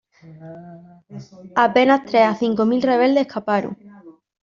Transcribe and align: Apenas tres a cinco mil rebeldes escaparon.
Apenas 1.67 2.05
tres 2.07 2.25
a 2.31 2.33
cinco 2.43 2.65
mil 2.71 2.81
rebeldes 2.89 3.25
escaparon. 3.27 3.73